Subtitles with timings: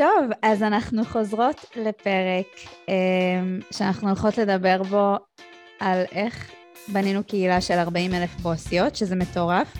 [0.00, 2.46] טוב, אז אנחנו חוזרות לפרק
[2.86, 2.90] um,
[3.76, 5.16] שאנחנו הולכות לדבר בו
[5.80, 6.50] על איך
[6.88, 9.76] בנינו קהילה של 40 אלף בוסיות, שזה מטורף.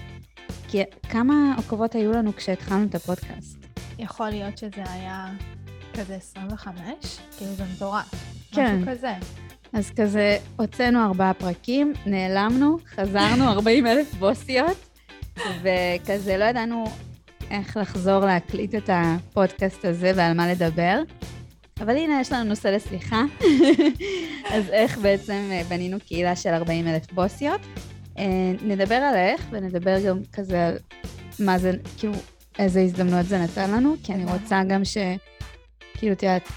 [0.69, 3.59] כי כמה עוקבות היו לנו כשהתחלנו את הפודקאסט?
[3.99, 5.27] יכול להיות שזה היה
[5.95, 6.85] כזה 25?
[7.39, 8.15] כאילו זה מטורף.
[8.53, 8.77] כן.
[8.77, 9.13] משהו כזה.
[9.73, 14.99] אז כזה, הוצאנו ארבעה פרקים, נעלמנו, חזרנו 40 אלף בוסיות,
[15.63, 16.85] וכזה לא ידענו
[17.51, 21.03] איך לחזור להקליט את הפודקאסט הזה ועל מה לדבר.
[21.81, 23.23] אבל הנה, יש לנו נושא לסליחה.
[24.55, 27.61] אז איך בעצם בנינו קהילה של 40 אלף בוסיות.
[28.19, 30.79] אה, נדבר על איך, ונדבר גם כזה על
[31.39, 32.13] מה זה, כאילו,
[32.59, 34.97] איזה הזדמנות זה נתן לנו, כי אני רוצה גם ש...
[35.95, 36.49] כאילו, את יודעת,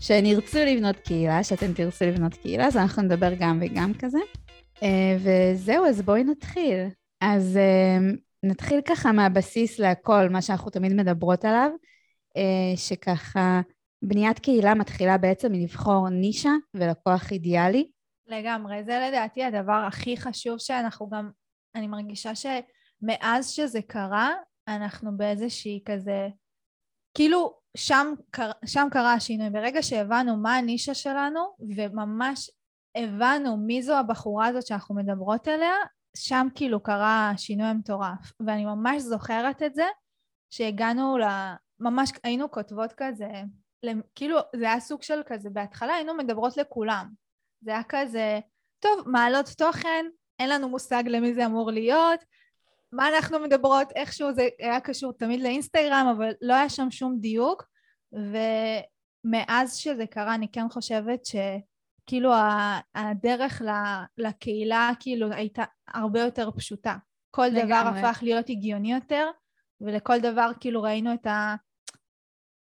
[0.00, 4.18] שהן ירצו לבנות קהילה, שאתם תרצו לבנות קהילה, אז אנחנו נדבר גם וגם כזה.
[4.82, 6.78] אה, וזהו, אז בואי נתחיל.
[7.20, 8.10] אז אה,
[8.44, 11.70] נתחיל ככה מהבסיס להכל, מה שאנחנו תמיד מדברות עליו,
[12.76, 13.60] שככה
[14.02, 17.90] בניית קהילה מתחילה בעצם מלבחור נישה ולקוח אידיאלי.
[18.26, 21.30] לגמרי, זה לדעתי הדבר הכי חשוב שאנחנו גם,
[21.74, 24.30] אני מרגישה שמאז שזה קרה,
[24.68, 26.28] אנחנו באיזושהי כזה,
[27.14, 28.14] כאילו שם,
[28.66, 29.50] שם קרה השינוי.
[29.50, 31.40] ברגע שהבנו מה הנישה שלנו,
[31.76, 32.50] וממש
[32.94, 35.74] הבנו מי זו הבחורה הזאת שאנחנו מדברות עליה,
[36.16, 38.32] שם כאילו קרה השינוי המטורף.
[38.46, 39.86] ואני ממש זוכרת את זה,
[40.50, 41.24] שהגענו ל...
[41.80, 43.28] ממש היינו כותבות כזה,
[44.14, 47.08] כאילו זה היה סוג של כזה, בהתחלה היינו מדברות לכולם.
[47.60, 48.40] זה היה כזה,
[48.80, 50.06] טוב, מעלות תוכן,
[50.38, 52.24] אין לנו מושג למי זה אמור להיות,
[52.92, 57.64] מה אנחנו מדברות, איכשהו זה היה קשור תמיד לאינסטגרם, אבל לא היה שם שום דיוק,
[58.12, 61.24] ומאז שזה קרה אני כן חושבת
[62.04, 62.32] שכאילו
[62.94, 63.62] הדרך
[64.18, 66.96] לקהילה כאילו הייתה הרבה יותר פשוטה.
[67.30, 67.64] כל לגמרי.
[67.64, 69.30] דבר הפך להיות הגיוני יותר,
[69.80, 71.54] ולכל דבר כאילו ראינו את ה...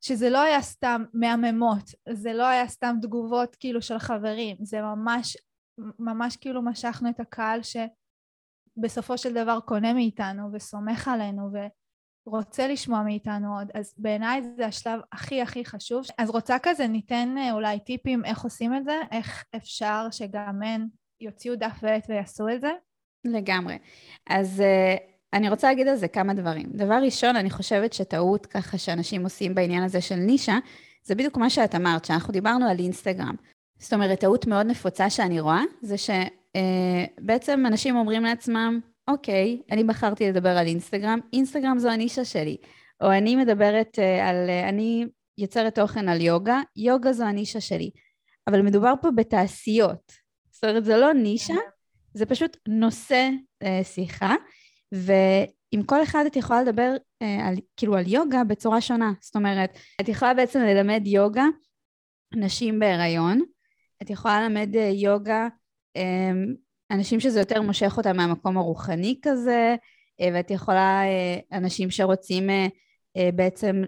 [0.01, 5.37] שזה לא היה סתם מהממות, זה לא היה סתם תגובות כאילו של חברים, זה ממש,
[5.99, 11.49] ממש כאילו משכנו את הקהל שבסופו של דבר קונה מאיתנו וסומך עלינו
[12.27, 16.05] ורוצה לשמוע מאיתנו עוד, אז בעיניי זה השלב הכי הכי חשוב.
[16.17, 20.87] אז רוצה כזה ניתן אה, אולי טיפים איך עושים את זה, איך אפשר שגם הן
[21.21, 22.71] יוציאו דף ועט ויעשו את זה?
[23.25, 23.77] לגמרי.
[24.29, 24.59] אז...
[24.59, 25.17] uh...
[25.33, 26.65] אני רוצה להגיד על זה כמה דברים.
[26.71, 30.57] דבר ראשון, אני חושבת שטעות ככה שאנשים עושים בעניין הזה של נישה,
[31.03, 33.35] זה בדיוק מה שאת אמרת, שאנחנו דיברנו על אינסטגרם.
[33.79, 39.83] זאת אומרת, טעות מאוד נפוצה שאני רואה, זה שבעצם אה, אנשים אומרים לעצמם, אוקיי, אני
[39.83, 42.57] בחרתי לדבר על אינסטגרם, אינסטגרם זו הנישה שלי.
[43.01, 45.05] או אני מדברת אה, על, אה, אני
[45.37, 47.91] יוצרת תוכן על יוגה, יוגה זו הנישה שלי.
[48.47, 50.11] אבל מדובר פה בתעשיות.
[50.51, 51.53] זאת אומרת, זה לא נישה,
[52.13, 53.29] זה פשוט נושא
[53.63, 54.35] אה, שיחה.
[54.91, 59.11] ועם כל אחד את יכולה לדבר אה, על, כאילו על יוגה בצורה שונה.
[59.21, 61.45] זאת אומרת, את יכולה בעצם ללמד יוגה
[62.35, 63.41] נשים בהיריון,
[64.01, 65.47] את יכולה ללמד יוגה
[65.97, 66.31] אה,
[66.91, 69.75] אנשים שזה יותר מושך אותם מהמקום הרוחני כזה,
[70.21, 73.81] אה, ואת יכולה אה, אנשים שרוצים אה, בעצם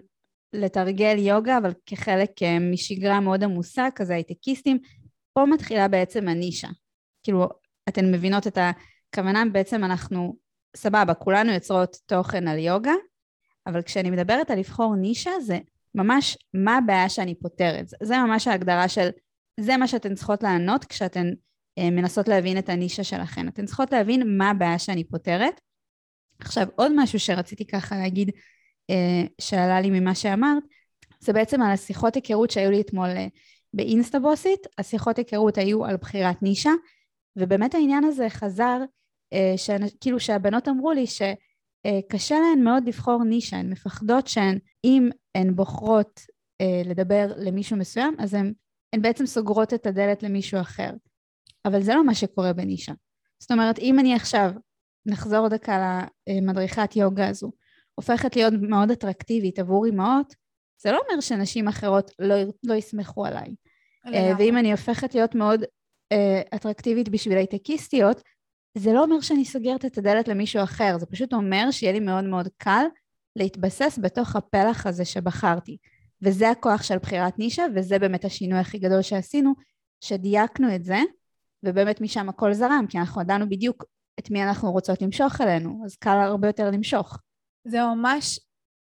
[0.52, 2.30] לתרגל יוגה, אבל כחלק
[2.72, 4.78] משגרה מאוד עמוסה, כזה הייטקיסטים.
[5.32, 6.68] פה מתחילה בעצם הנישה.
[7.22, 7.48] כאילו,
[7.88, 10.36] אתן מבינות את הכוונה, בעצם אנחנו
[10.76, 12.94] סבבה, כולנו יוצרות תוכן על יוגה,
[13.66, 15.58] אבל כשאני מדברת על לבחור נישה, זה
[15.94, 17.86] ממש מה הבעיה שאני פותרת.
[18.02, 19.08] זה ממש ההגדרה של,
[19.60, 21.26] זה מה שאתן צריכות לענות כשאתן
[21.82, 23.48] מנסות להבין את הנישה שלכן.
[23.48, 25.60] אתן צריכות להבין מה הבעיה שאני פותרת.
[26.38, 28.30] עכשיו, עוד משהו שרציתי ככה להגיד,
[28.90, 30.62] אה, שעלה לי ממה שאמרת,
[31.20, 33.26] זה בעצם על השיחות היכרות שהיו לי אתמול אה,
[33.74, 34.66] באינסטבוסית.
[34.78, 36.72] השיחות היכרות היו על בחירת נישה,
[37.36, 38.78] ובאמת העניין הזה חזר
[39.32, 39.54] אה,
[40.00, 46.20] כאילו שהבנות אמרו לי שקשה להן מאוד לבחור נישה, הן מפחדות שהן, אם הן בוחרות
[46.60, 48.52] אה, לדבר למישהו מסוים, אז הן,
[48.92, 50.90] הן בעצם סוגרות את הדלת למישהו אחר.
[51.64, 52.92] אבל זה לא מה שקורה בנישה.
[53.38, 54.50] זאת אומרת, אם אני עכשיו,
[55.06, 57.52] נחזור דקה למדריכת יוגה הזו,
[57.94, 60.34] הופכת להיות מאוד אטרקטיבית עבור אימהות,
[60.82, 62.34] זה לא אומר שנשים אחרות לא,
[62.64, 63.54] לא יסמכו עליי.
[64.04, 64.32] לגמרי.
[64.38, 65.64] ואם אני הופכת להיות מאוד
[66.54, 68.22] אטרקטיבית בשביל הייטקיסטיות,
[68.78, 72.24] זה לא אומר שאני סוגרת את הדלת למישהו אחר, זה פשוט אומר שיהיה לי מאוד
[72.24, 72.84] מאוד קל
[73.36, 75.76] להתבסס בתוך הפלח הזה שבחרתי.
[76.22, 79.52] וזה הכוח של בחירת נישה, וזה באמת השינוי הכי גדול שעשינו,
[80.00, 80.98] שדייקנו את זה,
[81.64, 83.84] ובאמת משם הכל זרם, כי אנחנו ידענו בדיוק
[84.18, 87.18] את מי אנחנו רוצות למשוך אלינו, אז קל הרבה יותר למשוך.
[87.64, 88.40] זה ממש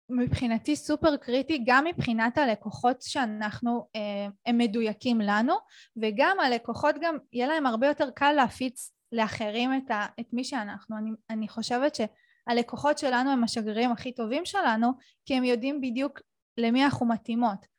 [0.09, 5.53] מבחינתי סופר קריטי, גם מבחינת הלקוחות שאנחנו, אה, הם מדויקים לנו,
[6.01, 10.97] וגם הלקוחות גם, יהיה להם הרבה יותר קל להפיץ לאחרים את, ה, את מי שאנחנו.
[10.97, 14.91] אני, אני חושבת שהלקוחות שלנו הם השגרירים הכי טובים שלנו,
[15.25, 16.19] כי הם יודעים בדיוק
[16.57, 17.73] למי אנחנו מתאימות.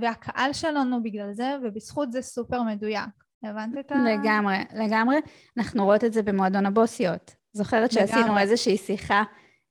[0.00, 3.23] והקהל שלנו בגלל זה, ובזכות זה סופר מדויק.
[3.46, 3.94] הבנת את ה...
[3.94, 5.16] לגמרי, לגמרי.
[5.58, 7.34] אנחנו רואות את זה במועדון הבוסיות.
[7.52, 8.42] זוכרת שעשינו לגמרי.
[8.42, 9.22] איזושהי שיחה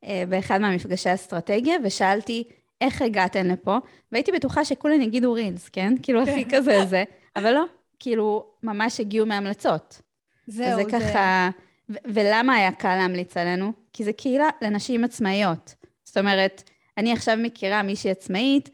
[0.03, 2.43] אה, באחד מהמפגשי אסטרטגיה, ושאלתי,
[2.81, 3.77] איך הגעתן לפה?
[4.11, 5.93] והייתי בטוחה שכולן יגידו רילס, כן?
[6.01, 6.57] כאילו, הכי כן.
[6.57, 7.03] כזה זה.
[7.35, 7.63] אבל לא,
[7.99, 10.01] כאילו, ממש הגיעו מהמלצות.
[10.47, 10.91] זהו, זה.
[10.91, 11.49] ככה...
[11.89, 13.73] ו- ולמה היה קל להמליץ עלינו?
[13.93, 15.75] כי זה קהילה לנשים עצמאיות.
[16.03, 18.69] זאת אומרת, אני עכשיו מכירה מישהי עצמאית,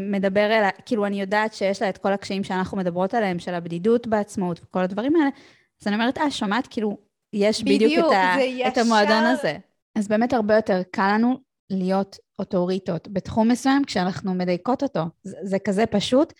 [0.00, 4.06] מדבר אליה, כאילו אני יודעת שיש לה את כל הקשיים שאנחנו מדברות עליהם, של הבדידות
[4.06, 5.28] בעצמאות וכל הדברים האלה,
[5.82, 6.98] אז אני אומרת, אה, שומעת, כאילו,
[7.32, 8.68] יש בדיוק, בדיוק את, ה- ישר...
[8.68, 9.56] את המועדון הזה.
[9.94, 11.38] אז באמת הרבה יותר קל לנו
[11.70, 15.00] להיות אוטוריטות בתחום מסוים כשאנחנו מדייקות אותו.
[15.22, 16.32] זה, זה כזה פשוט,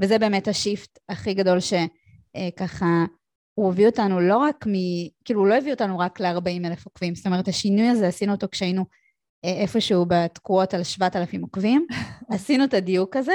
[0.00, 3.04] וזה באמת השיפט הכי גדול שככה, אה,
[3.54, 4.72] הוא הביא אותנו לא רק מ...
[5.24, 7.14] כאילו, הוא לא הביא אותנו רק ל-40 אלף עוקבים.
[7.14, 8.86] זאת אומרת, השינוי הזה, עשינו אותו כשהיינו אה,
[9.44, 11.86] איפשהו בתקועות על 7,000 עוקבים.
[12.34, 13.34] עשינו את הדיוק הזה,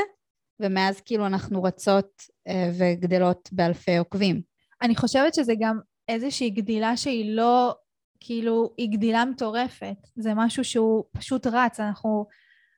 [0.60, 4.42] ומאז כאילו אנחנו רצות אה, וגדלות באלפי עוקבים.
[4.82, 7.76] אני חושבת שזה גם איזושהי גדילה שהיא לא,
[8.20, 9.98] כאילו, היא גדילה מטורפת.
[10.16, 12.26] זה משהו שהוא פשוט רץ, אנחנו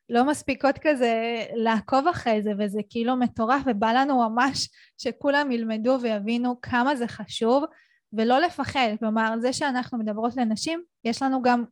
[0.10, 6.62] לא מספיקות כזה לעקוב אחרי זה, וזה כאילו מטורף, ובא לנו ממש שכולם ילמדו ויבינו
[6.62, 7.63] כמה זה חשוב,
[8.13, 8.89] ולא לפחד.
[9.00, 11.63] כלומר, זה שאנחנו מדברות לנשים, יש לנו גם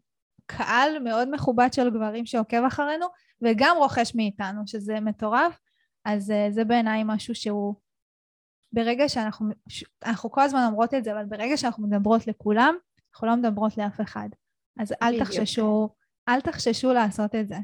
[0.57, 3.05] קהל מאוד מכובד של גברים שעוקב אחרינו,
[3.41, 5.59] וגם רוכש מאיתנו, שזה מטורף.
[6.05, 7.75] אז uh, זה בעיניי משהו שהוא...
[8.73, 9.49] ברגע שאנחנו...
[10.05, 12.75] אנחנו כל הזמן אומרות את זה, אבל ברגע שאנחנו מדברות לכולם,
[13.13, 14.29] אנחנו לא מדברות לאף אחד.
[14.79, 15.27] אז אל בדיוק.
[15.27, 15.89] תחששו,
[16.29, 17.55] אל תחששו לעשות את זה.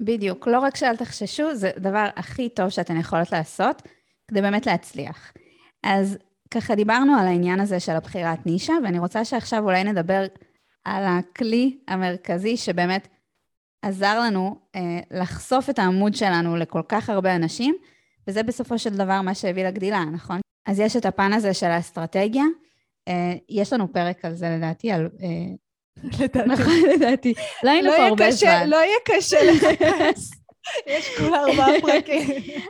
[0.00, 0.48] בדיוק.
[0.48, 3.82] לא רק שאל תחששו, זה הדבר הכי טוב שאתן יכולות לעשות
[4.28, 5.32] כדי באמת להצליח.
[5.82, 6.18] אז
[6.50, 10.26] ככה דיברנו על העניין הזה של הבחירת נישה, ואני רוצה שעכשיו אולי נדבר
[10.86, 13.08] על הכלי המרכזי שבאמת
[13.82, 14.80] עזר לנו אה,
[15.10, 17.74] לחשוף את העמוד שלנו לכל כך הרבה אנשים,
[18.28, 20.40] וזה בסופו של דבר מה שהביא לגדילה, נכון?
[20.66, 22.44] אז יש את הפן הזה של האסטרטגיה.
[23.08, 25.08] אה, יש לנו פרק על זה לדעתי, על...
[25.22, 25.28] אה,
[26.20, 26.48] לדעתי.
[26.48, 27.34] נכון, לדעתי.
[27.62, 28.68] לא היינו לא פה הרבה זמן.
[28.68, 30.30] לא יהיה קשה לחפש.
[30.86, 32.28] יש כבר ארבעה פרקים.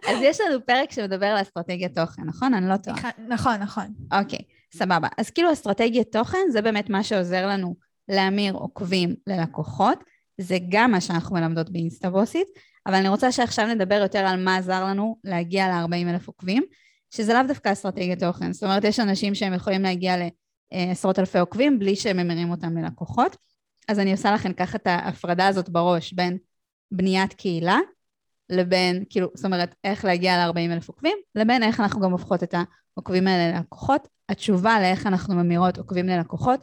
[0.08, 2.54] אז יש לנו פרק שמדבר על אסטרטגיית תוכן, נכון?
[2.54, 3.10] אני לא טועה.
[3.28, 3.86] נכון, נכון.
[4.20, 4.38] אוקיי,
[4.74, 5.08] סבבה.
[5.18, 10.04] אז כאילו אסטרטגיית תוכן זה באמת מה שעוזר לנו להמיר עוקבים ללקוחות.
[10.40, 12.48] זה גם מה שאנחנו מלמדות באינסטבוסית,
[12.86, 16.62] אבל אני רוצה שעכשיו נדבר יותר על מה עזר לנו להגיע ל-40 אלף עוקבים,
[17.10, 18.52] שזה לאו דווקא אסטרטגיית תוכן.
[18.52, 20.14] זאת אומרת, יש אנשים שהם יכולים להגיע
[20.72, 23.36] לעשרות אלפי עוקבים בלי שהם ממירים אותם ללקוחות.
[23.88, 26.38] אז אני עושה לכם ככה את ההפרדה הזאת בראש בין
[26.90, 27.78] בניית קהילה
[28.50, 32.54] לבין, כאילו, זאת אומרת, איך להגיע ל-40 אלף עוקבים, לבין איך אנחנו גם הופכות את
[32.94, 34.08] העוקבים האלה ללקוחות.
[34.28, 36.60] התשובה לאיך אנחנו ממירות עוקבים ללקוחות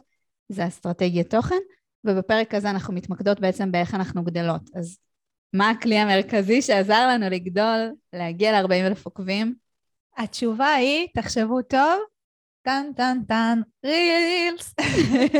[0.48, 1.56] זה אסטרטגיית תוכן,
[2.04, 4.70] ובפרק הזה אנחנו מתמקדות בעצם באיך אנחנו גדלות.
[4.74, 4.98] אז
[5.52, 9.54] מה הכלי המרכזי שעזר לנו לגדול, להגיע ל-40 אלף עוקבים?
[10.16, 12.00] התשובה היא, תחשבו טוב,
[12.62, 14.74] טן טן טן, רילס.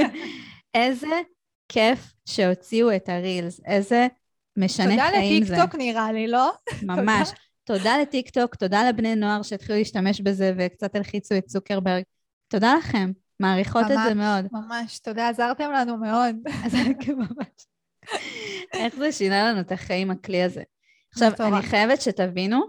[0.75, 1.21] איזה
[1.69, 4.07] כיף שהוציאו את הרילס, איזה
[4.57, 5.51] משנה חיים זה.
[5.51, 6.53] תודה לטיקטוק נראה לי, לא?
[6.83, 7.31] ממש.
[7.65, 12.03] תודה לטיקטוק, תודה לבני נוער שהתחילו להשתמש בזה וקצת הלחיצו את צוקרברג.
[12.49, 13.11] תודה לכם.
[13.45, 14.47] מעריכות ממש, את זה מאוד.
[14.53, 16.37] ממש, תודה, עזרתם לנו מאוד.
[17.17, 17.67] ממש.
[18.73, 20.63] איך זה שינה לנו את החיים, הכלי הזה.
[21.13, 22.61] עכשיו, אני חייבת שתבינו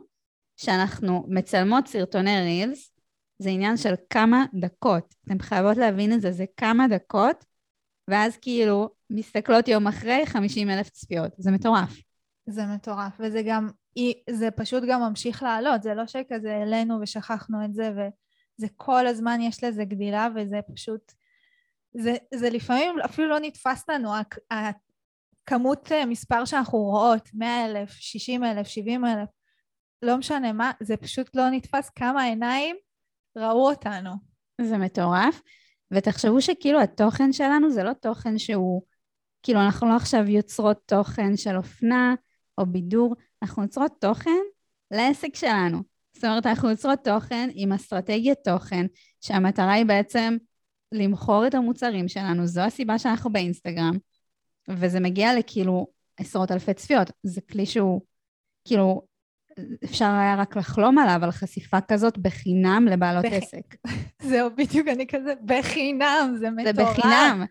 [0.57, 2.92] שאנחנו מצלמות סרטוני רילס,
[3.40, 5.16] זה עניין של כמה דקות.
[5.26, 7.45] אתן חייבות להבין את זה, זה כמה דקות,
[8.07, 11.31] ואז כאילו מסתכלות יום אחרי 50 אלף צפיות.
[11.38, 11.97] זה מטורף.
[12.50, 13.69] זה מטורף, וזה גם,
[14.30, 18.02] זה פשוט גם ממשיך לעלות, זה לא שכזה העלינו ושכחנו את זה, ו...
[18.57, 21.14] זה כל הזמן יש לזה גדילה וזה פשוט,
[21.94, 24.12] זה, זה לפעמים אפילו לא נתפס לנו,
[24.52, 29.30] הכמות אה, מספר שאנחנו רואות, 100 אלף, 60 אלף, 70 אלף,
[30.02, 32.76] לא משנה מה, זה פשוט לא נתפס כמה עיניים
[33.38, 34.12] ראו אותנו.
[34.62, 35.42] זה מטורף,
[35.92, 38.81] ותחשבו שכאילו התוכן שלנו זה לא תוכן שהוא,
[39.44, 42.16] כאילו אנחנו לא עכשיו יוצרות תוכן של אופנה
[42.57, 44.42] או בידור, אנחנו יוצרות תוכן
[44.92, 45.94] לעסק שלנו.
[46.16, 48.86] זאת אומרת, אנחנו יוצרות תוכן עם אסטרטגיית תוכן,
[49.22, 50.38] שהמטרה היא בעצם
[50.92, 53.98] למכור את המוצרים שלנו, זו הסיבה שאנחנו באינסטגרם,
[54.69, 57.12] וזה מגיע לכאילו עשרות אלפי צפיות.
[57.24, 58.02] זה כלי שהוא,
[58.66, 59.02] כאילו,
[59.84, 63.34] אפשר היה רק לחלום עליו, על חשיפה כזאת בחינם לבעלות בח...
[63.34, 63.76] עסק.
[64.30, 66.76] זהו, בדיוק, אני כזה, בחינם, זה מטורף.
[66.76, 67.45] זה בחינם.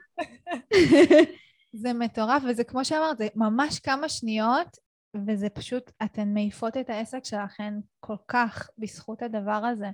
[1.83, 4.83] זה מטורף, וזה כמו שאמרת, זה ממש כמה שניות,
[5.26, 9.90] וזה פשוט, אתן מעיפות את העסק שלכן כל כך בזכות הדבר הזה.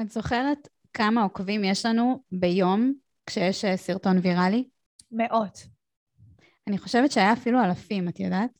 [0.00, 2.94] את זוכרת כמה עוקבים יש לנו ביום
[3.26, 4.68] כשיש אה, סרטון ויראלי?
[5.12, 5.66] מאות.
[6.66, 8.50] אני חושבת שהיה אפילו אלפים, את יודעת?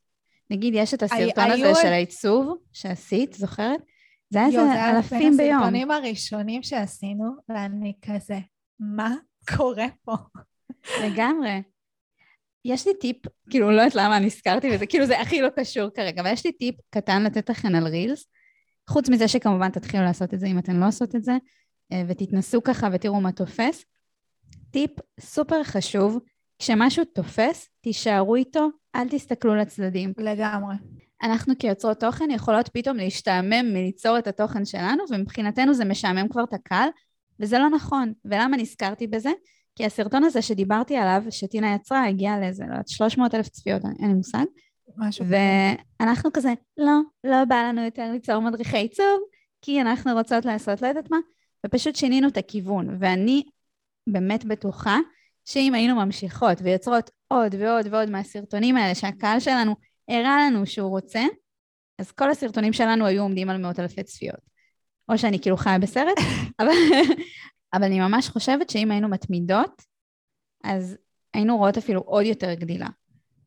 [0.51, 3.81] נגיד, יש את הסרטון הזה של העיצוב שעשית, זוכרת?
[4.31, 5.37] זה היה איזה אלפים ביום.
[5.37, 8.39] זה הסרטונים הראשונים שעשינו, ואני כזה,
[8.81, 9.15] מה
[9.57, 10.15] קורה פה?
[11.05, 11.63] לגמרי.
[12.65, 13.17] יש לי טיפ,
[13.51, 16.53] כאילו, לא יודעת למה נזכרתי בזה, כאילו זה הכי לא קשור כרגע, אבל יש לי
[16.53, 18.27] טיפ קטן לתת לכם על רילס,
[18.89, 21.33] חוץ מזה שכמובן תתחילו לעשות את זה אם אתן לא עושות את זה,
[21.93, 23.85] אה, ותתנסו ככה ותראו מה תופס.
[24.71, 24.91] טיפ
[25.21, 26.19] סופר חשוב,
[26.59, 30.13] כשמשהו תופס, תישארו איתו, אל תסתכלו לצדדים.
[30.19, 30.75] לגמרי.
[31.23, 36.53] אנחנו כיוצרות תוכן יכולות פתאום להשתעמם מליצור את התוכן שלנו, ומבחינתנו זה משעמם כבר את
[36.55, 36.89] הקהל,
[37.41, 38.13] וזה לא נכון.
[38.25, 39.31] ולמה נזכרתי בזה?
[39.77, 44.09] כי הסרטון הזה שדיברתי עליו, שטינה יצרה, הגיע לאיזה, לא יודעת, 300 אלף צפיות, אין
[44.09, 44.45] לי מושג.
[44.97, 45.25] משהו
[46.01, 49.21] ואנחנו כזה, לא, לא בא לנו יותר ליצור מדריכי עיצוב,
[49.63, 51.17] כי אנחנו רוצות לעשות לא יודעת מה,
[51.67, 52.97] ופשוט שינינו את הכיוון.
[53.01, 53.43] ואני
[54.07, 54.99] באמת בטוחה
[55.45, 59.75] שאם היינו ממשיכות ויוצרות עוד ועוד ועוד מהסרטונים האלה שהקהל שלנו
[60.09, 61.23] הראה לנו שהוא רוצה,
[61.99, 64.55] אז כל הסרטונים שלנו היו עומדים על מאות אלפי צפיות.
[65.09, 66.19] או שאני כאילו חיה בסרט,
[66.61, 66.73] אבל,
[67.75, 69.83] אבל אני ממש חושבת שאם היינו מתמידות,
[70.65, 70.97] אז
[71.35, 72.89] היינו רואות אפילו עוד יותר גדילה.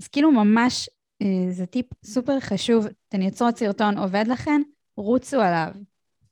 [0.01, 0.89] אז כאילו ממש,
[1.21, 4.61] אה, זה טיפ סופר חשוב, אתן יוצרות סרטון עובד לכן,
[4.97, 5.71] רוצו עליו.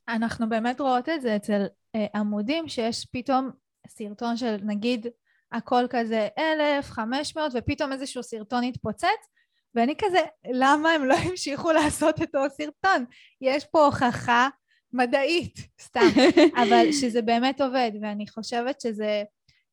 [0.07, 3.49] אנחנו באמת רואות את זה אצל אה, עמודים שיש פתאום
[3.87, 5.07] סרטון של נגיד
[5.51, 9.29] הכל כזה אלף, חמש מאות, ופתאום איזשהו סרטון יתפוצץ,
[9.75, 10.19] ואני כזה,
[10.51, 13.05] למה הם לא המשיכו לעשות אותו סרטון?
[13.41, 14.49] יש פה הוכחה
[14.93, 16.09] מדעית, סתם,
[16.63, 19.23] אבל שזה באמת עובד, ואני חושבת שזה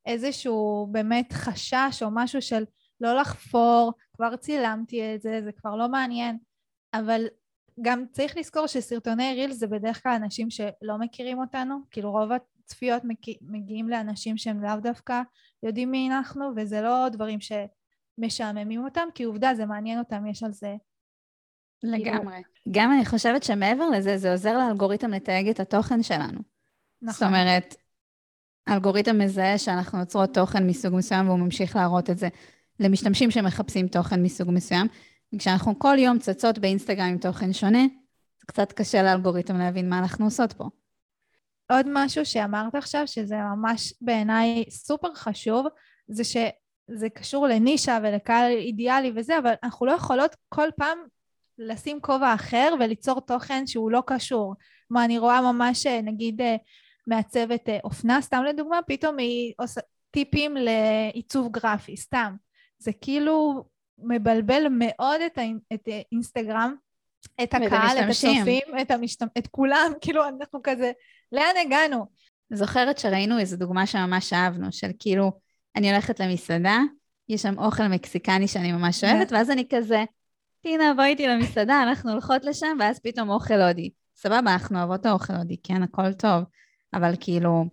[0.05, 2.63] איזשהו באמת חשש או משהו של
[3.01, 6.37] לא לחפור, כבר צילמתי את זה, זה כבר לא מעניין,
[6.93, 7.27] אבל
[7.81, 13.03] גם צריך לזכור שסרטוני רילס זה בדרך כלל אנשים שלא מכירים אותנו, כאילו רוב הצפיות
[13.41, 15.21] מגיעים לאנשים שהם לאו דווקא
[15.63, 20.51] יודעים מי אנחנו, וזה לא דברים שמשעממים אותם, כי עובדה זה מעניין אותם, יש על
[20.51, 20.75] זה
[21.83, 22.41] לגמרי.
[22.71, 26.39] גם אני חושבת שמעבר לזה, זה עוזר לאלגוריתם לתייג את התוכן שלנו.
[27.01, 27.13] נכון.
[27.13, 27.75] זאת אומרת,
[28.67, 32.27] האלגוריתם מזהה שאנחנו יוצרות תוכן מסוג מסוים והוא ממשיך להראות את זה
[32.79, 34.87] למשתמשים שמחפשים תוכן מסוג מסוים.
[35.35, 37.83] וכשאנחנו כל יום צצות באינסטגרם עם תוכן שונה,
[38.39, 40.69] זה קצת קשה לאלגוריתם להבין מה אנחנו עושות פה.
[41.71, 45.65] עוד משהו שאמרת עכשיו, שזה ממש בעיניי סופר חשוב,
[46.07, 50.97] זה שזה קשור לנישה ולקהל אידיאלי וזה, אבל אנחנו לא יכולות כל פעם
[51.57, 54.55] לשים כובע אחר וליצור תוכן שהוא לא קשור.
[54.87, 56.55] כלומר, אני רואה ממש, אה, נגיד, אה,
[57.07, 59.81] מעצבת אה, אופנה, סתם לדוגמה, פתאום היא עושה
[60.11, 62.35] טיפים לעיצוב גרפי, סתם.
[62.77, 63.63] זה כאילו
[63.97, 65.59] מבלבל מאוד את, האינ...
[65.73, 66.75] את אינסטגרם,
[67.43, 69.21] את הקהל, את הצופים, את, המשת...
[69.37, 70.91] את כולם, כאילו אנחנו כזה,
[71.31, 72.05] לאן הגענו?
[72.49, 75.31] זוכרת שראינו איזו דוגמה שממש אהבנו, של כאילו,
[75.75, 76.79] אני הולכת למסעדה,
[77.29, 80.03] יש שם אוכל מקסיקני שאני ממש אוהבת, ואז אני כזה,
[80.63, 83.89] טינה, בואי איתי למסעדה, אנחנו הולכות לשם, ואז פתאום אוכל הודי.
[84.15, 86.43] סבבה, אנחנו אוהבות האוכל הודי, כן, הכל טוב,
[86.93, 87.65] אבל כאילו,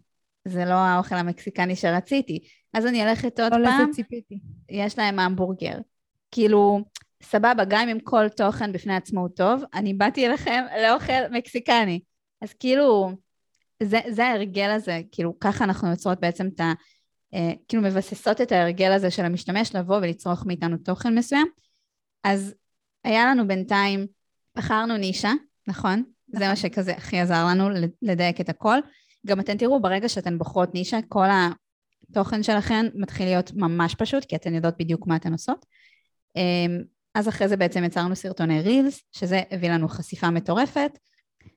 [0.45, 2.39] זה לא האוכל המקסיקני שרציתי.
[2.73, 4.39] אז אני הולכת עוד לא פעם, לזה ציפיתי.
[4.71, 5.79] יש להם המבורגר.
[6.31, 6.81] כאילו,
[7.23, 12.01] סבבה, גם אם כל תוכן בפני עצמו הוא טוב, אני באתי אליכם לאוכל מקסיקני.
[12.43, 13.11] אז כאילו,
[13.83, 16.73] זה, זה ההרגל הזה, כאילו, ככה אנחנו יוצרות בעצם את ה...
[17.35, 21.47] אה, כאילו מבססות את ההרגל הזה של המשתמש לבוא ולצרוך מאיתנו תוכן מסוים.
[22.25, 22.55] אז
[23.05, 24.07] היה לנו בינתיים,
[24.57, 25.33] בחרנו נישה,
[25.67, 26.03] נכון?
[26.31, 26.41] נכון.
[26.41, 27.69] זה מה שכזה הכי עזר לנו
[28.03, 28.79] לדייק את הכל.
[29.27, 31.27] גם אתן תראו, ברגע שאתן בוחרות נישה, כל
[32.11, 35.67] התוכן שלכן מתחיל להיות ממש פשוט, כי אתן יודעות בדיוק מה אתן עושות.
[36.37, 36.83] אמ,
[37.15, 40.99] אז אחרי זה בעצם יצרנו סרטוני רילס, שזה הביא לנו חשיפה מטורפת.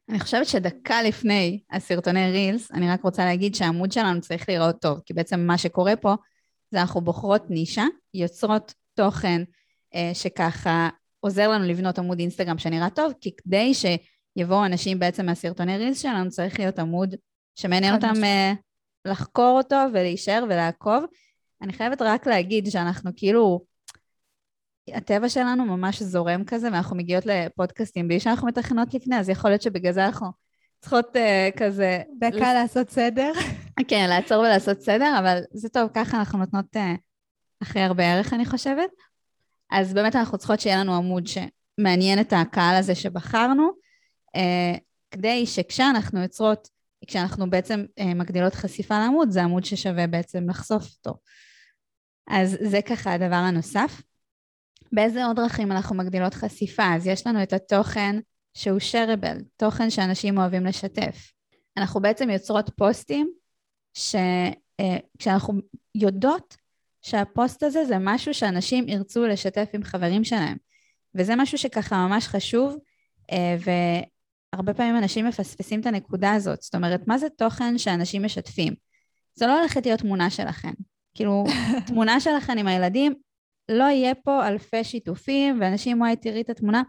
[0.09, 5.00] אני חושבת שדקה לפני הסרטוני רילס, אני רק רוצה להגיד שהעמוד שלנו צריך להיראות טוב,
[5.05, 6.15] כי בעצם מה שקורה פה
[6.71, 9.41] זה אנחנו בוחרות נישה, יוצרות תוכן
[9.95, 10.89] אה, שככה
[11.24, 16.30] עוזר לנו לבנות עמוד אינסטגרם שנראה טוב, כי כדי שיבואו אנשים בעצם מהסרטוני רילס שלנו,
[16.30, 17.15] צריך להיות עמוד
[17.56, 18.58] שמעניין אותם uh,
[19.06, 21.03] לחקור אותו ולהישאר ולעקוב.
[21.62, 23.62] אני חייבת רק להגיד שאנחנו כאילו,
[24.88, 29.62] הטבע שלנו ממש זורם כזה, ואנחנו מגיעות לפודקאסטים בלי שאנחנו מתכננות לפני, אז יכול להיות
[29.62, 30.27] שבגלל זה אנחנו
[30.80, 32.01] צריכות uh, כזה...
[32.20, 32.44] דקה לס...
[32.44, 33.32] לעשות סדר.
[33.88, 36.80] כן, לעצור ולעשות סדר, אבל זה טוב, ככה אנחנו נותנות uh,
[37.62, 39.12] הכי הרבה ערך, אני חושבת.
[39.74, 43.72] אז באמת אנחנו צריכות שיהיה לנו עמוד שמעניין את הקהל הזה שבחרנו,
[44.36, 44.77] אה,
[45.12, 46.70] כדי שכשאנחנו יוצרות,
[47.08, 51.20] כשאנחנו בעצם אה, מגדילות חשיפה לעמוד, זה עמוד ששווה בעצם לחשוף אותו.
[52.30, 54.01] אז זה ככה הדבר הנוסף.
[54.92, 56.96] באיזה עוד דרכים אנחנו מגדילות חשיפה?
[56.96, 58.15] אז יש לנו את התוכן
[58.53, 61.32] שהוא shareable, תוכן שאנשים אוהבים לשתף.
[61.77, 63.32] אנחנו בעצם יוצרות פוסטים
[63.94, 65.60] שכשאנחנו אה,
[65.96, 66.62] יודעות
[67.03, 70.57] שהפוסט הזה זה משהו שאנשים ירצו לשתף עם חברים שלהם.
[71.15, 72.75] וזה משהו שככה ממש חשוב,
[73.31, 73.55] אה,
[74.53, 76.62] והרבה פעמים אנשים מפספסים את הנקודה הזאת.
[76.62, 78.74] זאת אומרת, מה זה תוכן שאנשים משתפים?
[79.36, 80.74] זה לא הולכת להיות תמונה שלכם.
[81.15, 81.43] כאילו,
[81.88, 83.13] תמונה שלכם עם הילדים,
[83.69, 86.81] לא יהיה פה אלפי שיתופים, ואנשים, וואי, תראי את התמונה.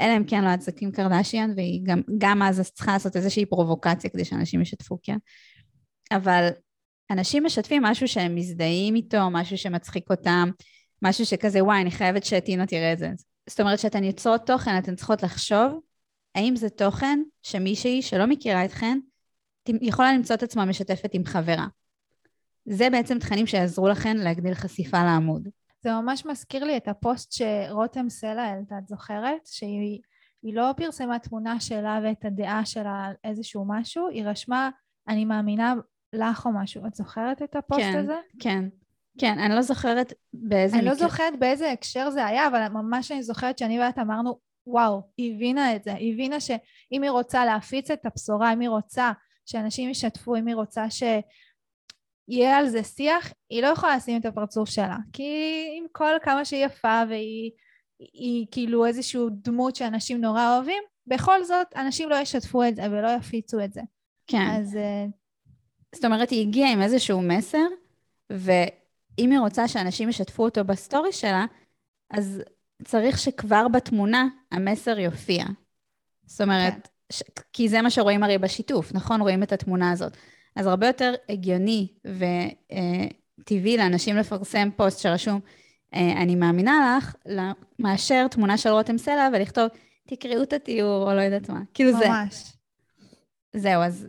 [0.00, 4.24] אלא אם כן לא את קרדשיאן, והיא גם, גם אז צריכה לעשות איזושהי פרובוקציה כדי
[4.24, 5.16] שאנשים ישתפו, כן?
[6.12, 6.48] אבל
[7.10, 10.50] אנשים משתפים משהו שהם מזדהים איתו, משהו שמצחיק אותם,
[11.02, 13.10] משהו שכזה, וואי, אני חייבת שטינה תראה את זה.
[13.48, 15.80] זאת אומרת, כשאתן יוצרות תוכן, אתן צריכות לחשוב
[16.34, 18.98] האם זה תוכן שמישהי שלא מכירה אתכן,
[19.68, 21.66] יכולה למצוא את עצמה משתפת עם חברה.
[22.64, 25.48] זה בעצם תכנים שיעזרו לכן להגדיל חשיפה לעמוד.
[25.80, 29.46] זה ממש מזכיר לי את הפוסט שרותם סלע העלתה, את זוכרת?
[29.46, 30.00] שהיא
[30.42, 34.70] לא פרסמה תמונה שלה ואת הדעה שלה על איזשהו משהו, היא רשמה,
[35.08, 35.74] אני מאמינה
[36.16, 36.86] לך או משהו.
[36.86, 38.16] את זוכרת את הפוסט כן, הזה?
[38.40, 38.64] כן.
[39.18, 40.94] כן, אני לא זוכרת באיזה אני מקרה...
[40.94, 45.34] לא זוכרת באיזה הקשר זה היה, אבל ממש אני זוכרת שאני ואת אמרנו, וואו, היא
[45.34, 45.94] הבינה את זה.
[45.94, 49.12] היא הבינה שאם היא רוצה להפיץ את הבשורה, אם היא רוצה
[49.46, 51.02] שאנשים ישתפו, אם היא רוצה ש...
[52.28, 54.96] יהיה על זה שיח, היא לא יכולה לשים את הפרצוף שלה.
[55.12, 57.50] כי עם כל כמה שהיא יפה והיא
[57.98, 63.08] היא כאילו איזושהי דמות שאנשים נורא אוהבים, בכל זאת אנשים לא ישתפו את זה ולא
[63.08, 63.80] יפיצו את זה.
[64.26, 64.46] כן.
[64.50, 64.78] אז...
[65.94, 67.66] אה, זאת אומרת, היא הגיעה עם איזשהו מסר,
[68.30, 71.46] ואם היא רוצה שאנשים ישתפו אותו בסטורי שלה,
[72.10, 72.42] אז
[72.84, 75.44] צריך שכבר בתמונה המסר יופיע.
[76.26, 76.80] זאת אומרת, כן.
[77.12, 77.22] ש...
[77.52, 79.20] כי זה מה שרואים הרי בשיתוף, נכון?
[79.20, 80.16] רואים את התמונה הזאת.
[80.56, 85.40] אז הרבה יותר הגיוני וטבעי לאנשים לפרסם פוסט שרשום
[85.94, 87.14] אה, אני מאמינה לך,
[87.78, 89.68] מאשר תמונה של רותם סלע ולכתוב
[90.08, 91.60] תקראו את התיאור או לא יודעת מה.
[91.74, 92.02] כאילו ממש.
[92.02, 92.08] זה.
[92.08, 92.52] ממש.
[93.56, 94.06] זהו, אז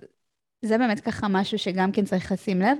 [0.65, 2.77] זה באמת ככה משהו שגם כן צריך לשים לב.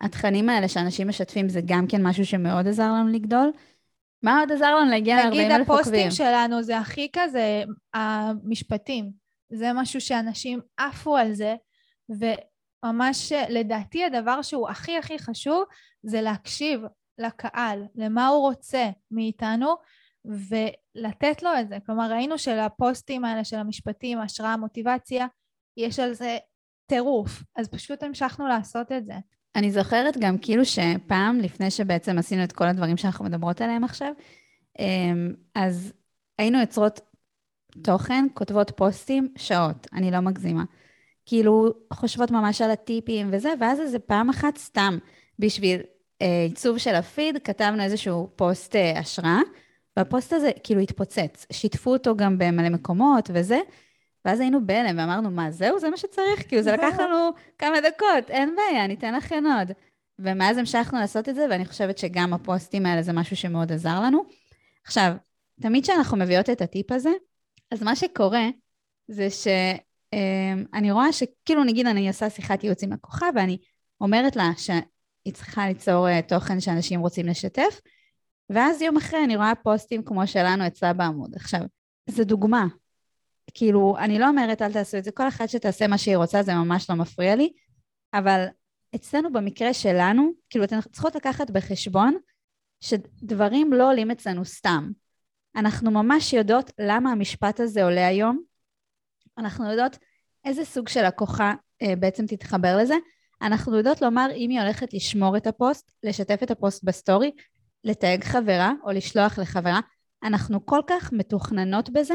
[0.00, 3.52] התכנים האלה שאנשים משתפים זה גם כן משהו שמאוד עזר לנו לגדול.
[4.22, 5.50] מה עוד עזר לנו להגיע ל-40 אלף עוקבים?
[5.50, 7.62] נגיד הפוסטים שלנו זה הכי כזה
[7.94, 9.10] המשפטים.
[9.52, 11.54] זה משהו שאנשים עפו על זה,
[12.84, 15.64] ממש לדעתי הדבר שהוא הכי הכי חשוב
[16.02, 16.80] זה להקשיב
[17.18, 19.74] לקהל, למה הוא רוצה מאיתנו
[20.24, 21.78] ולתת לו את זה.
[21.86, 25.26] כלומר ראינו שלפוסטים האלה של המשפטים, השראה, מוטיבציה,
[25.76, 26.38] יש על זה
[26.86, 29.14] טירוף, אז פשוט המשכנו לעשות את זה.
[29.56, 34.12] אני זוכרת גם כאילו שפעם, לפני שבעצם עשינו את כל הדברים שאנחנו מדברות עליהם עכשיו,
[34.78, 35.92] אמ, אז
[36.38, 37.00] היינו יוצרות
[37.82, 40.64] תוכן, כותבות פוסטים, שעות, אני לא מגזימה.
[41.26, 44.98] כאילו חושבות ממש על הטיפים וזה, ואז איזה פעם אחת סתם
[45.38, 45.80] בשביל
[46.22, 49.40] אה, עיצוב של הפיד, כתבנו איזשהו פוסט אה, השראה,
[49.96, 51.46] והפוסט הזה כאילו התפוצץ.
[51.52, 53.58] שיתפו אותו גם במלא מקומות וזה,
[54.26, 55.78] ואז היינו בהלם ואמרנו, מה, זהו?
[55.78, 56.48] זה מה שצריך?
[56.48, 59.72] כאילו, זה לקח לנו כמה דקות, אין בעיה, ניתן לכן עוד.
[60.18, 64.24] ומאז המשכנו לעשות את זה, ואני חושבת שגם הפוסטים האלה זה משהו שמאוד עזר לנו.
[64.84, 65.12] עכשיו,
[65.60, 67.10] תמיד כשאנחנו מביאות את הטיפ הזה,
[67.70, 68.48] אז מה שקורה
[69.08, 69.46] זה ש...
[70.12, 73.58] אמ, רואה שכאילו נגיד אני עושה שיחת ייעוץ עם לקוחה ואני
[74.00, 77.80] אומרת לה שהיא צריכה ליצור אה, תוכן שאנשים רוצים לשתף,
[78.50, 81.34] ואז יום אחרי אני רואה פוסטים כמו שלנו אצלה בעמוד.
[81.34, 81.60] עכשיו,
[82.06, 82.66] זו דוגמה.
[83.58, 86.54] כאילו, אני לא אומרת אל תעשו את זה, כל אחת שתעשה מה שהיא רוצה זה
[86.54, 87.52] ממש לא מפריע לי,
[88.14, 88.46] אבל
[88.94, 92.16] אצלנו במקרה שלנו, כאילו אתן צריכות לקחת בחשבון
[92.80, 94.90] שדברים לא עולים אצלנו סתם.
[95.56, 98.42] אנחנו ממש יודעות למה המשפט הזה עולה היום,
[99.38, 99.98] אנחנו יודעות
[100.44, 102.94] איזה סוג של לקוחה אה, בעצם תתחבר לזה.
[103.42, 107.30] אנחנו יודעות לומר אם היא הולכת לשמור את הפוסט, לשתף את הפוסט בסטורי,
[107.84, 109.80] לתייג חברה או לשלוח לחברה.
[110.22, 112.14] אנחנו כל כך מתוכננות בזה,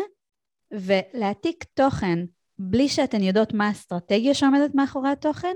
[0.71, 2.19] ולהעתיק תוכן
[2.60, 5.53] בלי שאתן יודעות מה האסטרטגיה שעומדת מאחורי התוכן,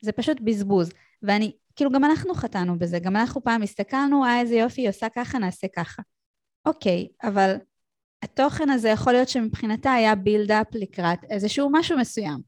[0.00, 0.92] זה פשוט בזבוז.
[1.22, 5.06] ואני, כאילו גם אנחנו חטאנו בזה, גם אנחנו פעם הסתכלנו, אה איזה יופי, היא עושה
[5.08, 6.02] ככה, נעשה ככה.
[6.66, 7.54] אוקיי, אבל
[8.22, 12.40] התוכן הזה יכול להיות שמבחינתה היה בילדאפ לקראת איזשהו משהו מסוים.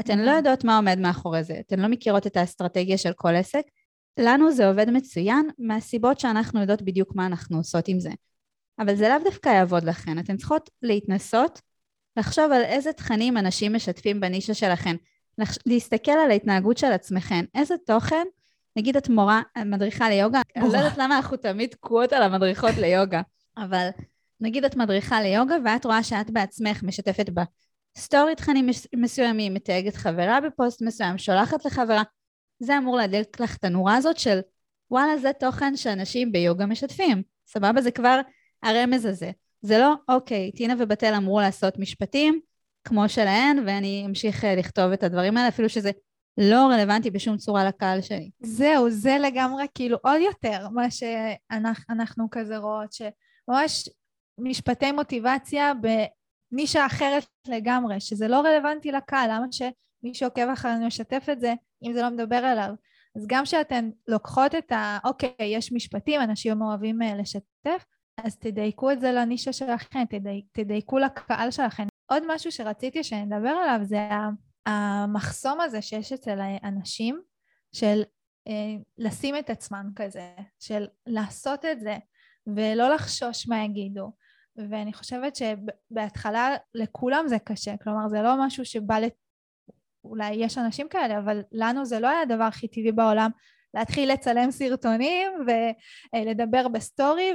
[0.00, 0.34] אתן לא mm-hmm.
[0.34, 3.62] יודעות מה עומד מאחורי זה, אתן לא מכירות את האסטרטגיה של כל עסק.
[4.18, 8.10] לנו זה עובד מצוין מהסיבות שאנחנו יודעות בדיוק מה אנחנו עושות עם זה.
[8.78, 11.60] אבל זה לאו דווקא יעבוד לכן, אתן צריכות להתנסות,
[12.16, 14.96] לחשוב על איזה תכנים אנשים משתפים בנישה שלכן,
[15.66, 18.26] להסתכל על ההתנהגות של עצמכן, איזה תוכן,
[18.76, 23.20] נגיד את מורה, מדריכה ליוגה, אני לא יודעת למה אנחנו תמיד תקועות על המדריכות ליוגה,
[23.56, 23.88] אבל
[24.40, 27.26] נגיד את מדריכה ליוגה ואת רואה שאת בעצמך משתפת
[27.96, 32.02] בסטורי תכנים מסוימים, מתייגת חברה בפוסט מסוים, שולחת לחברה,
[32.58, 34.40] זה אמור להדליק לך את הנורה הזאת של
[34.90, 37.82] וואלה זה תוכן שאנשים ביוגה משתפים, סבבה?
[37.82, 38.20] זה כבר
[38.62, 39.30] הרמז הזה.
[39.62, 42.40] זה לא, אוקיי, טינה ובתל אמרו לעשות משפטים
[42.84, 45.90] כמו שלהן, ואני אמשיך אה, לכתוב את הדברים האלה, אפילו שזה
[46.38, 48.30] לא רלוונטי בשום צורה לקהל שלי.
[48.40, 53.88] זהו, זה לגמרי כאילו עוד יותר מה שאנחנו כזה רואות, שממש
[54.38, 55.72] משפטי מוטיבציה
[56.52, 61.92] בנישה אחרת לגמרי, שזה לא רלוונטי לקהל, למה שמי שעוקב אחרינו ישתף את זה אם
[61.92, 62.70] זה לא מדבר אליו?
[63.16, 64.98] אז גם כשאתן לוקחות את ה...
[65.04, 67.84] אוקיי, יש משפטים, אנשים אוהבים אה, לשתף,
[68.24, 71.86] אז תדייקו את זה לנישה שלכם, תדי, תדייקו לקהל שלכם.
[72.06, 74.08] עוד משהו שרציתי שנדבר עליו זה
[74.66, 77.20] המחסום הזה שיש אצל האנשים
[77.72, 78.02] של
[78.48, 81.96] אה, לשים את עצמם כזה, של לעשות את זה
[82.46, 84.12] ולא לחשוש מה יגידו.
[84.56, 89.14] ואני חושבת שבהתחלה לכולם זה קשה, כלומר זה לא משהו שבא לת...
[90.04, 93.30] אולי יש אנשים כאלה, אבל לנו זה לא היה הדבר הכי טבעי בעולם
[93.74, 97.32] להתחיל לצלם סרטונים ולדבר בסטורי,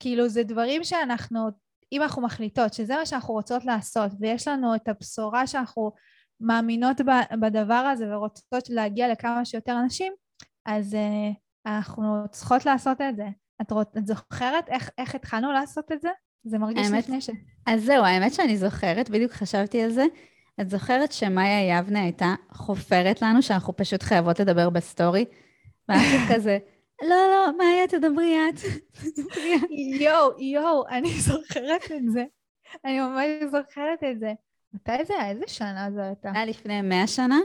[0.00, 1.48] וכאילו זה דברים שאנחנו,
[1.92, 5.92] אם אנחנו מחליטות שזה מה שאנחנו רוצות לעשות, ויש לנו את הבשורה שאנחנו
[6.40, 7.00] מאמינות
[7.40, 10.12] בדבר הזה ורוצות להגיע לכמה שיותר אנשים,
[10.66, 11.34] אז uh,
[11.66, 13.26] אנחנו צריכות לעשות את זה.
[13.62, 16.08] את, רוצ, את זוכרת איך, איך התחלנו לעשות את זה?
[16.44, 17.30] זה מרגיש האמת, לפני ש...
[17.66, 20.04] אז זהו, האמת שאני זוכרת, בדיוק חשבתי על זה.
[20.60, 25.24] את זוכרת שמאיה יבנה הייתה חופרת לנו שאנחנו פשוט חייבות לדבר בסטורי?
[25.88, 26.58] ואנחנו כזה,
[27.02, 28.60] לא, לא, מאיה, תדברי את.
[30.00, 32.24] יואו, יואו, אני זוכרת את זה.
[32.84, 34.32] אני ממש זוכרת את זה.
[34.74, 35.30] מתי זה היה?
[35.30, 36.30] איזה שנה זו הייתה?
[36.34, 37.38] היה לפני מאה שנה,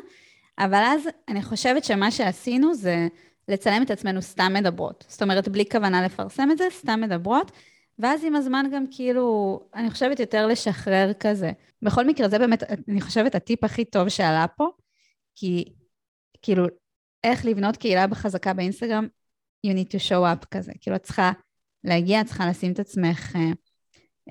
[0.59, 3.07] אבל אז אני חושבת שמה שעשינו זה
[3.47, 5.05] לצלם את עצמנו סתם מדברות.
[5.07, 7.51] זאת אומרת, בלי כוונה לפרסם את זה, סתם מדברות.
[7.99, 11.51] ואז עם הזמן גם כאילו, אני חושבת יותר לשחרר כזה.
[11.81, 14.69] בכל מקרה, זה באמת, אני חושבת, הטיפ הכי טוב שעלה פה,
[15.35, 15.73] כי
[16.41, 16.65] כאילו,
[17.23, 19.07] איך לבנות קהילה בחזקה באינסטגרם,
[19.65, 20.71] you need to show up כזה.
[20.81, 21.31] כאילו, את צריכה
[21.83, 23.35] להגיע, את צריכה לשים את עצמך...
[23.35, 23.51] אה,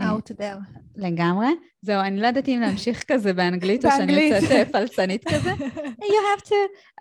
[0.00, 0.78] out there.
[0.96, 1.46] לגמרי.
[1.82, 5.50] זהו, אני לא ידעתי אם להמשיך כזה באנגלית, או שאני יוצאת אה, פלצנית כזה.
[6.10, 6.54] you have to...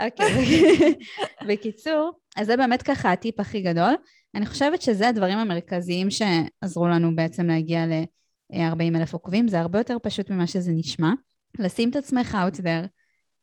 [0.03, 0.95] אוקיי.
[1.47, 3.93] בקיצור, אז זה באמת ככה הטיפ הכי גדול.
[4.35, 9.47] אני חושבת שזה הדברים המרכזיים שעזרו לנו בעצם להגיע ל-40 אלף עוקבים.
[9.47, 11.11] זה הרבה יותר פשוט ממה שזה נשמע.
[11.59, 12.87] לשים את עצמך out there,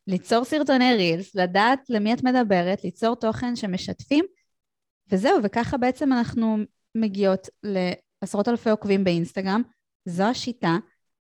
[0.07, 4.25] ליצור סרטוני רילס, לדעת למי את מדברת, ליצור תוכן שמשתפים,
[5.11, 6.57] וזהו, וככה בעצם אנחנו
[6.95, 9.61] מגיעות לעשרות אלפי עוקבים באינסטגרם.
[10.05, 10.77] זו השיטה.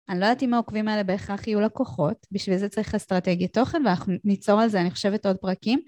[0.09, 4.15] אני לא יודעת אם העוקבים האלה בהכרח יהיו לקוחות, בשביל זה צריך אסטרטגיית תוכן, ואנחנו
[4.25, 5.81] ניצור על זה, אני חושבת, עוד פרקים.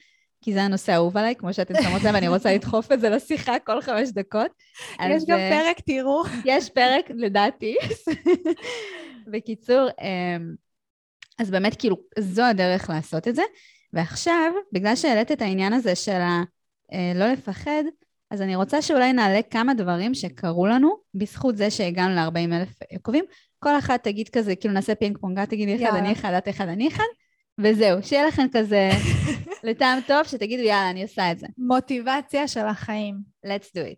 [0.45, 3.59] כי זה הנושא האהוב עליי, כמו שאתם שמות לב, ואני רוצה לדחוף את זה לשיחה
[3.59, 4.51] כל חמש דקות.
[5.11, 6.23] יש גם אה, פרק, תראו.
[6.45, 7.77] יש פרק, לדעתי.
[9.33, 10.55] בקיצור, אמ,
[11.39, 13.43] אז באמת, כאילו, זו הדרך לעשות את זה.
[13.93, 16.45] ועכשיו, בגלל שהעלית את העניין הזה של הלא
[16.93, 17.83] אה, לפחד,
[18.31, 23.25] אז אני רוצה שאולי נעלה כמה דברים שקרו לנו בזכות זה שהגענו ל-40 אלף עוקבים.
[23.59, 26.69] כל אחת תגיד כזה, כאילו נעשה פינג פונג, את תגידי אחד, אני אחד, את אחד,
[26.69, 27.05] אני אחד,
[27.61, 28.91] וזהו, שיהיה לכם כזה
[29.65, 31.47] לטעם טוב, שתגידו, יאללה, אני עושה את זה.
[31.59, 33.17] מוטיבציה של החיים.
[33.47, 33.97] let's do it.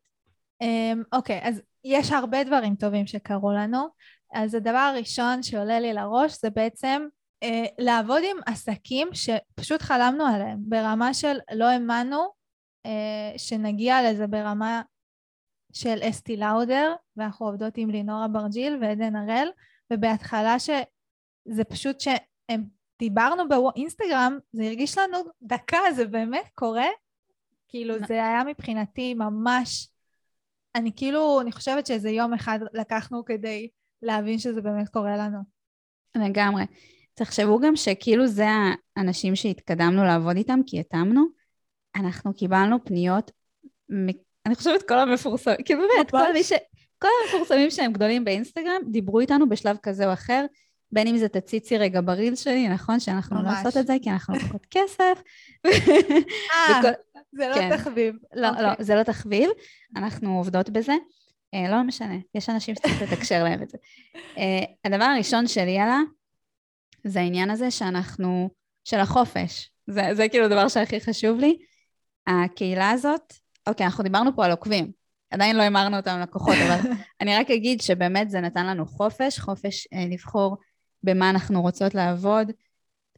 [0.63, 3.87] אמ, אוקיי, um, okay, אז יש הרבה דברים טובים שקרו לנו.
[4.35, 7.03] אז הדבר הראשון שעולה לי לראש זה בעצם
[7.45, 12.42] uh, לעבוד עם עסקים שפשוט חלמנו עליהם, ברמה של לא האמנו
[13.37, 14.83] שנגיע לזה ברמה
[15.73, 19.49] של אסתי לאודר, ואנחנו עובדות עם לינורה ברג'יל ועדן הראל,
[19.93, 22.65] ובהתחלה שזה פשוט שהם
[22.99, 26.87] דיברנו באינסטגרם, זה הרגיש לנו דקה, זה באמת קורה?
[27.69, 29.89] כאילו, זה היה מבחינתי ממש...
[30.75, 33.69] אני כאילו, אני חושבת שאיזה יום אחד לקחנו כדי
[34.03, 35.39] להבין שזה באמת קורה לנו.
[36.15, 36.63] לגמרי.
[37.15, 38.47] תחשבו גם שכאילו זה
[38.97, 41.25] האנשים שהתקדמנו לעבוד איתם, כי התאמנו,
[41.97, 43.31] אנחנו קיבלנו פניות,
[44.47, 46.53] אני חושבת כל המפורסמים, כאילו באמת, כל מי ש...
[46.99, 50.47] כל המפורסמים שהם גדולים באינסטגרם דיברו איתנו בשלב כזה או אחר,
[50.93, 53.01] בין אם זה תציצי רגע בריל שלי, נכון?
[53.01, 55.23] שאנחנו לא לעשות את זה כי אנחנו לוקחות כסף.
[55.67, 56.81] אה,
[57.33, 57.77] זה לא כן.
[57.77, 58.15] תחביב.
[58.35, 58.85] לא, לא, אוקיי.
[58.85, 59.51] זה לא תחביב,
[59.97, 60.93] אנחנו עובדות בזה.
[61.55, 63.79] אה, לא משנה, יש אנשים שצריך לתקשר להם את זה.
[64.39, 66.01] אה, הדבר הראשון שלי עלה,
[67.05, 68.51] זה העניין הזה שאנחנו,
[68.85, 69.71] של החופש.
[69.87, 71.59] זה, זה כאילו הדבר שהכי חשוב לי.
[72.27, 73.35] הקהילה הזאת,
[73.67, 74.93] אוקיי, אנחנו דיברנו פה על עוקבים.
[75.31, 79.89] עדיין לא המרנו אותם לקוחות, אבל אני רק אגיד שבאמת זה נתן לנו חופש, חופש
[79.93, 80.57] אה, לבחור
[81.03, 82.51] במה אנחנו רוצות לעבוד,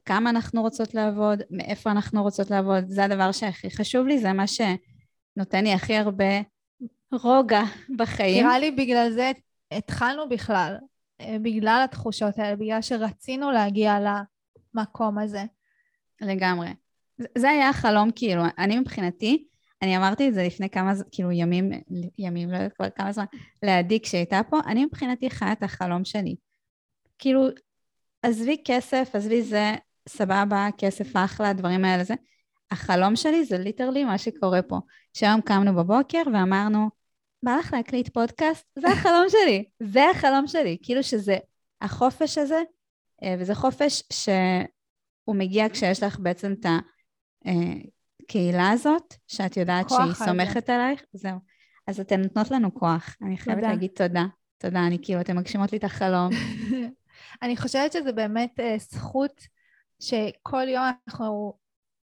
[0.04, 4.44] כמה אנחנו רוצות לעבוד, מאיפה אנחנו רוצות לעבוד, זה הדבר שהכי חשוב לי, זה מה
[4.46, 6.40] שנותן לי הכי הרבה
[7.12, 7.62] רוגע
[7.96, 8.44] בחיים.
[8.44, 9.32] נראה לי בגלל זה
[9.70, 10.76] התחלנו בכלל,
[11.20, 13.96] אה, בגלל התחושות האלה, בגלל שרצינו להגיע
[14.74, 15.44] למקום הזה.
[16.20, 16.68] לגמרי.
[17.38, 19.44] זה היה החלום, כאילו, אני מבחינתי,
[19.82, 21.70] אני אמרתי את זה לפני כמה, כאילו ימים,
[22.18, 23.24] ימים, לא יודעת כבר כמה זמן,
[23.62, 26.36] לעדי כשהייתה פה, אני מבחינתי חיה את החלום שלי.
[27.18, 27.46] כאילו,
[28.22, 29.74] עזבי כסף, עזבי זה,
[30.08, 32.14] סבבה, כסף אחלה, הדברים האלה זה.
[32.70, 34.78] החלום שלי זה ליטרלי מה שקורה פה.
[35.12, 36.88] שהיום קמנו בבוקר ואמרנו,
[37.42, 38.66] בא לך להקליט פודקאסט?
[38.78, 40.78] זה החלום שלי, זה החלום שלי.
[40.82, 41.36] כאילו שזה,
[41.80, 42.62] החופש הזה,
[43.22, 46.66] אה, וזה חופש שהוא מגיע כשיש לך בעצם את
[47.44, 51.38] הקהילה הזאת, שאת יודעת שהיא סומכת עלייך, זהו.
[51.86, 53.16] אז אתן נותנות לנו כוח.
[53.22, 53.72] אני חייבת תודה.
[53.72, 54.24] להגיד תודה.
[54.58, 56.30] תודה, אני כאילו, אתן מגשימות לי את החלום.
[57.42, 59.40] אני חושבת שזה באמת uh, זכות
[60.00, 61.54] שכל יום אנחנו,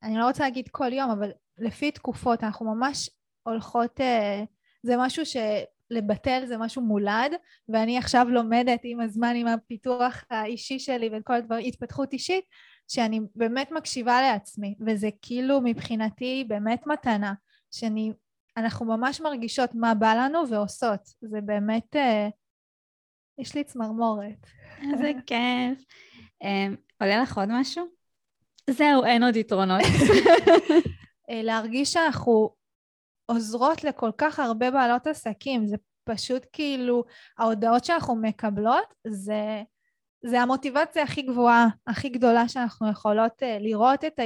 [0.02, 3.10] אני לא רוצה להגיד כל יום, אבל לפי תקופות, אנחנו ממש
[3.42, 4.46] הולכות, uh,
[4.82, 7.32] זה משהו שלבטל זה משהו מולד,
[7.68, 12.44] ואני עכשיו לומדת עם הזמן, עם הפיתוח האישי שלי וכל הדברים, התפתחות אישית,
[12.90, 17.32] שאני באמת מקשיבה לעצמי, וזה כאילו מבחינתי באמת מתנה,
[17.70, 18.12] שאני,
[18.56, 22.30] אנחנו ממש מרגישות מה בא לנו ועושות, זה באמת, uh,
[23.38, 24.46] יש לי צמרמורת.
[24.92, 25.84] איזה כיף.
[26.44, 27.84] Um, עולה לך עוד משהו?
[28.70, 29.80] זהו, אין עוד יתרונות.
[31.30, 32.50] אה, להרגיש שאנחנו
[33.26, 37.04] עוזרות לכל כך הרבה בעלות עסקים, זה פשוט כאילו,
[37.38, 39.62] ההודעות שאנחנו מקבלות, זה,
[40.22, 44.22] זה המוטיבציה הכי גבוהה, הכי גדולה שאנחנו יכולות uh, לראות את, ה,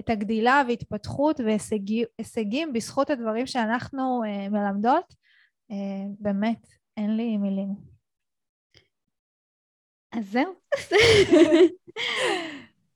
[0.00, 5.14] את הגדילה והתפתחות והישגים בזכות הדברים שאנחנו uh, מלמדות.
[5.72, 5.74] Uh,
[6.18, 7.74] באמת, אין לי מילים.
[10.12, 10.54] אז זהו.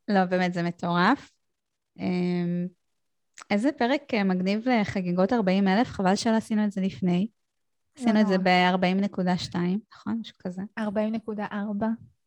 [0.09, 1.31] לא, באמת, זה מטורף.
[1.99, 2.67] אמ,
[3.51, 7.29] איזה פרק אה, מגניב לחגיגות 40 אלף, חבל שלא עשינו את זה לפני.
[7.99, 9.57] עשינו את זה ב-40.2,
[9.93, 10.19] נכון?
[10.21, 10.63] משהו כזה.
[10.79, 10.83] 40.4.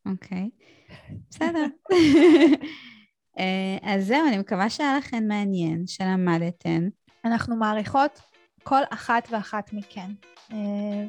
[0.05, 0.49] אוקיי,
[1.29, 1.65] בסדר.
[3.39, 6.87] אה, אז זהו, אני מקווה שהיה לכם מעניין, שלמדתן.
[7.25, 8.21] אנחנו מעריכות
[8.63, 10.11] כל אחת ואחת מכן,
[10.51, 10.57] אה,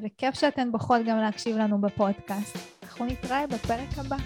[0.03, 2.57] וכיף שאתן בוחרות גם להקשיב לנו בפודקאסט.
[2.83, 4.17] אנחנו נתראה בפרק הבא.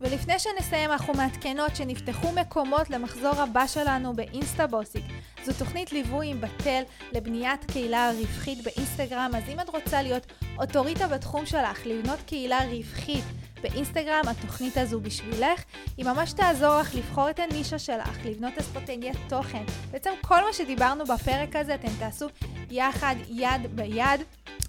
[0.00, 5.04] ולפני שנסיים, אנחנו מעדכנות שנפתחו מקומות למחזור הבא שלנו באינסטה בוסיק.
[5.44, 10.26] זו תוכנית ליווי עם בתל לבניית קהילה רווחית באינסטגרם, אז אם את רוצה להיות
[10.58, 13.24] אוטוריטה בתחום שלך, לבנות קהילה רווחית
[13.62, 15.62] באינסטגרם, התוכנית הזו בשבילך.
[15.96, 19.64] היא ממש תעזור לך לבחור את הנישה שלך, לבנות אסטרטגיית תוכן.
[19.90, 22.26] בעצם כל מה שדיברנו בפרק הזה אתם תעשו
[22.70, 24.20] יחד, יד ביד.